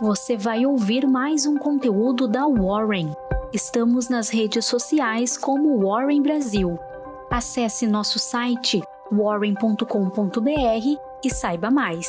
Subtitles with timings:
[0.00, 3.10] você vai ouvir mais um conteúdo da Warren.
[3.52, 6.78] Estamos nas redes sociais como Warren Brasil.
[7.30, 8.80] Acesse nosso site
[9.12, 9.84] warren.com.br
[11.22, 12.08] e saiba mais.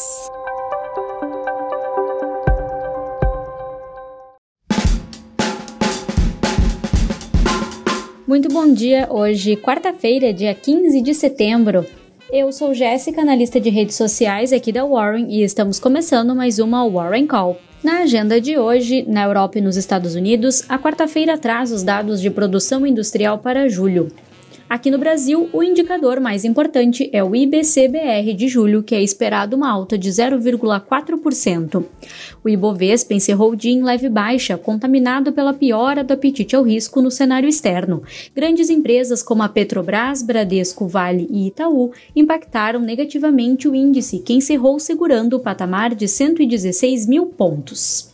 [8.26, 11.86] Muito bom dia, hoje, quarta-feira, dia 15 de setembro.
[12.32, 16.88] Eu sou Jéssica, analista de redes sociais aqui da Warren e estamos começando mais uma
[16.88, 17.60] Warren Call.
[17.84, 22.22] Na agenda de hoje, na Europa e nos Estados Unidos, a quarta-feira traz os dados
[22.22, 24.12] de produção industrial para julho.
[24.72, 29.54] Aqui no Brasil, o indicador mais importante é o IBCBR de julho, que é esperado
[29.58, 31.84] uma alta de 0,4%.
[32.42, 37.02] O Ibovespa encerrou o dia em leve baixa, contaminado pela piora do apetite ao risco
[37.02, 38.02] no cenário externo.
[38.34, 44.80] Grandes empresas como a Petrobras, Bradesco, Vale e Itaú impactaram negativamente o índice, que encerrou
[44.80, 48.10] segurando o patamar de 116 mil pontos.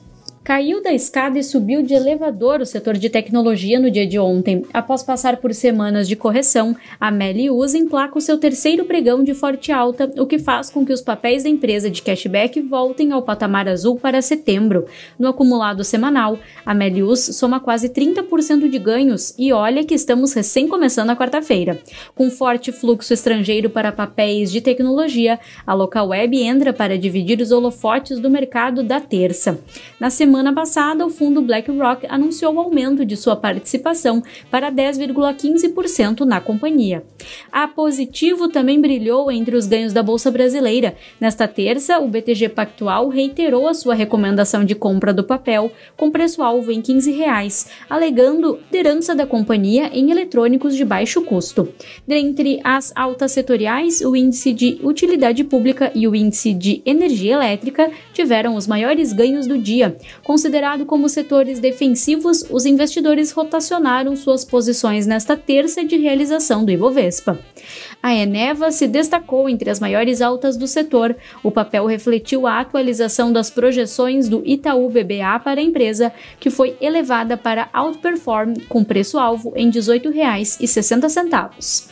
[0.47, 4.63] Caiu da escada e subiu de elevador o setor de tecnologia no dia de ontem.
[4.73, 9.73] Após passar por semanas de correção, a Melius emplaca o seu terceiro pregão de forte
[9.73, 13.67] alta, o que faz com que os papéis da empresa de cashback voltem ao patamar
[13.67, 14.85] azul para setembro.
[15.19, 20.65] No acumulado semanal, a Melius soma quase 30% de ganhos e olha que estamos recém
[20.65, 21.77] começando a quarta-feira.
[22.15, 27.51] Com forte fluxo estrangeiro para papéis de tecnologia, a Local Web entra para dividir os
[27.51, 29.59] holofotes do mercado da terça.
[29.99, 34.21] Na semana semana passada, o fundo BlackRock anunciou o aumento de sua participação
[34.51, 37.03] para 10,15% na companhia.
[37.51, 40.95] A Positivo também brilhou entre os ganhos da Bolsa Brasileira.
[41.19, 46.71] Nesta terça, o BTG Pactual reiterou a sua recomendação de compra do papel com preço-alvo
[46.71, 51.67] em 15 reais, alegando liderança da companhia em eletrônicos de baixo custo.
[52.07, 57.89] Dentre as altas setoriais, o índice de utilidade pública e o índice de energia elétrica
[58.13, 59.97] tiveram os maiores ganhos do dia,
[60.27, 67.39] Considerado como setores defensivos, os investidores rotacionaram suas posições nesta terça de realização do Ibovespa.
[68.03, 71.15] A Eneva se destacou entre as maiores altas do setor.
[71.41, 76.75] O papel refletiu a atualização das projeções do Itaú BBA para a empresa, que foi
[76.81, 81.87] elevada para outperform com preço-alvo em R$ 18,60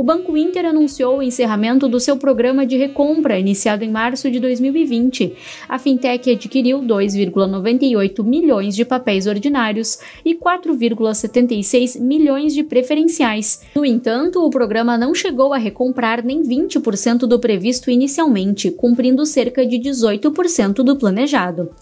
[0.00, 4.40] o Banco Inter anunciou o encerramento do seu programa de recompra, iniciado em março de
[4.40, 5.34] 2020.
[5.68, 13.60] A fintech adquiriu 2,98 milhões de papéis ordinários e 4,76 milhões de preferenciais.
[13.76, 19.66] No entanto, o programa não chegou a recomprar nem 20% do previsto inicialmente, cumprindo cerca
[19.66, 21.72] de 18% do planejado.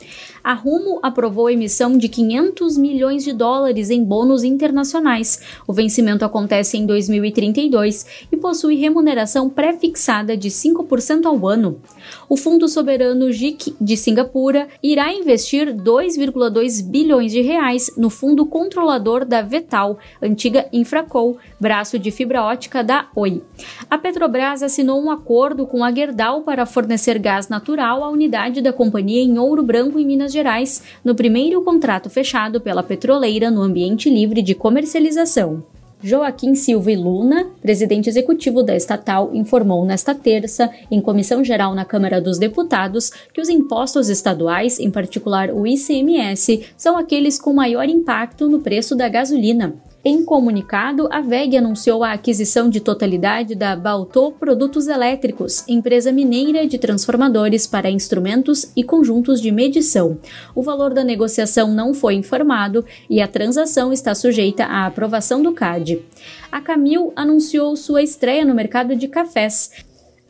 [0.48, 5.42] A Rumo aprovou a emissão de 500 milhões de dólares em bônus internacionais.
[5.66, 11.82] O vencimento acontece em 2032 e possui remuneração pré-fixada de 5% ao ano.
[12.31, 19.26] O Fundo Soberano JIC de Singapura irá investir 2,2 bilhões de reais no fundo controlador
[19.26, 23.42] da Vetal, antiga Infracol, braço de fibra ótica da Oi.
[23.91, 28.72] A Petrobras assinou um acordo com a Gerdau para fornecer gás natural à unidade da
[28.72, 34.09] companhia em Ouro Branco, em Minas Gerais, no primeiro contrato fechado pela petroleira no ambiente
[34.09, 35.65] livre de comercialização.
[36.00, 41.84] Joaquim Silva e Luna, presidente executivo da estatal, informou nesta terça, em comissão geral na
[41.84, 47.88] Câmara dos Deputados, que os impostos estaduais, em particular o ICMS, são aqueles com maior
[47.88, 49.75] impacto no preço da gasolina.
[50.11, 56.67] Em comunicado, a VEG anunciou a aquisição de totalidade da Baltô Produtos Elétricos, empresa mineira
[56.67, 60.19] de transformadores para instrumentos e conjuntos de medição.
[60.55, 65.53] O valor da negociação não foi informado e a transação está sujeita à aprovação do
[65.53, 66.03] CAD.
[66.51, 69.71] A Camil anunciou sua estreia no mercado de cafés.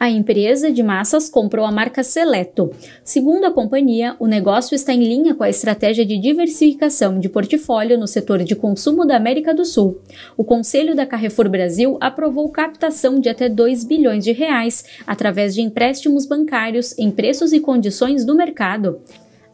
[0.01, 2.71] A empresa de massas comprou a marca Seleto.
[3.03, 7.99] Segundo a companhia, o negócio está em linha com a estratégia de diversificação de portfólio
[7.99, 10.01] no setor de consumo da América do Sul.
[10.37, 15.63] O Conselho da Carrefour Brasil aprovou captação de até 2 bilhões de reais através de
[15.63, 19.01] empréstimos bancários em preços e condições do mercado.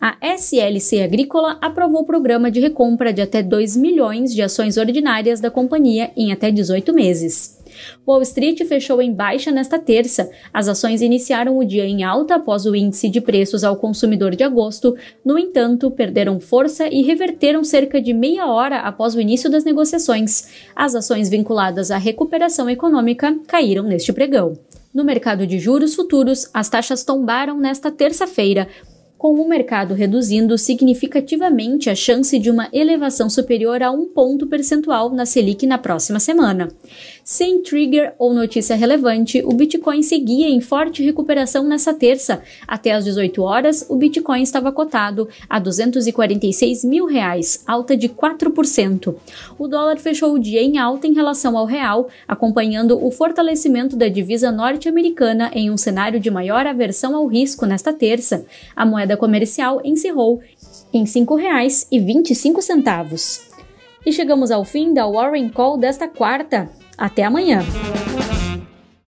[0.07, 5.41] A SLC Agrícola aprovou o programa de recompra de até 2 milhões de ações ordinárias
[5.41, 7.59] da companhia em até 18 meses.
[8.07, 10.31] Wall Street fechou em baixa nesta terça.
[10.53, 14.45] As ações iniciaram o dia em alta após o índice de preços ao consumidor de
[14.45, 19.65] agosto, no entanto, perderam força e reverteram cerca de meia hora após o início das
[19.65, 20.51] negociações.
[20.77, 24.53] As ações vinculadas à recuperação econômica caíram neste pregão.
[24.93, 28.69] No mercado de juros futuros, as taxas tombaram nesta terça-feira,
[29.17, 35.11] com o mercado reduzindo significativamente a chance de uma elevação superior a um ponto percentual
[35.11, 36.69] na Selic na próxima semana.
[37.25, 42.43] Sem trigger ou notícia relevante, o Bitcoin seguia em forte recuperação nessa terça.
[42.69, 49.15] Até às 18 horas, o Bitcoin estava cotado a 246 mil reais, alta de 4%.
[49.59, 54.09] O dólar fechou o dia em alta em relação ao real, acompanhando o fortalecimento da
[54.09, 58.45] divisa norte-americana em um cenário de maior aversão ao risco nesta terça.
[58.77, 60.43] A moeda comercial encerrou
[60.93, 63.41] em R$ 5,25.
[64.05, 66.84] E chegamos ao fim da Warren Call desta quarta.
[66.97, 67.61] Até amanhã!